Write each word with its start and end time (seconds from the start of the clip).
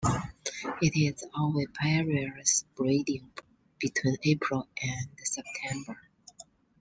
It 0.81 0.95
is 0.99 1.25
oviparous, 1.39 2.65
breeding 2.75 3.31
between 3.79 4.17
April 4.23 4.67
and 4.81 5.09
September. 5.21 6.01